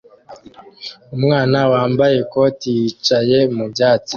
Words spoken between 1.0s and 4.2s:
Umwana wambaye ikoti yicaye mu byatsi